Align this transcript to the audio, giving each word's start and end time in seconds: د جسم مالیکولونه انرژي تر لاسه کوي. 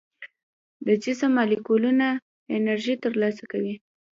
د 0.85 0.87
جسم 1.03 1.31
مالیکولونه 1.37 2.07
انرژي 2.55 2.95
تر 3.03 3.13
لاسه 3.21 3.43
کوي. 3.51 3.73